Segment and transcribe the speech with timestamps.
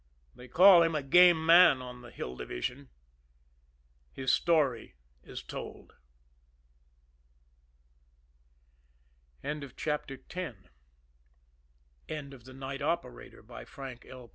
[0.33, 2.89] They call him a game man on the Hill Division.
[4.11, 5.93] His story is told.
[9.43, 10.71] End of the Project Gutenberg
[12.09, 14.29] EBook of The Night Operator, by Frank L.